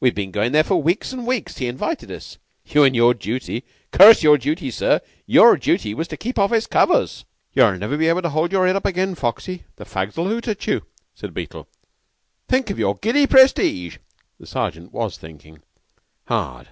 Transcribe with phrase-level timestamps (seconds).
[0.00, 2.38] We've been goin' there for weeks and weeks, he invited us.
[2.66, 3.62] You and your duty!
[3.92, 5.00] Curse your duty, sir!
[5.26, 8.52] Your duty was to keep off his covers." "You'll never be able to hold up
[8.52, 9.62] your head again, Foxy.
[9.76, 11.68] The fags'll hoot at you," said Beetle.
[12.48, 13.98] "Think of your giddy prestige!"
[14.40, 15.62] The Sergeant was thinking
[16.26, 16.70] hard.